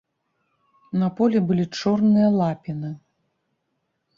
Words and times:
На 1.01 1.09
полі 1.19 1.39
былі 1.49 1.65
чорныя 1.81 2.29
лапіны. 2.39 2.89